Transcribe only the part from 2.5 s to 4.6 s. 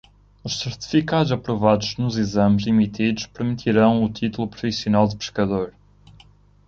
emitidos permitirão o título